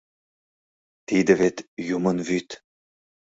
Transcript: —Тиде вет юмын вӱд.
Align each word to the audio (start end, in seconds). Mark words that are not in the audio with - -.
—Тиде 1.07 1.33
вет 1.39 1.57
юмын 1.95 2.17
вӱд. 2.27 2.47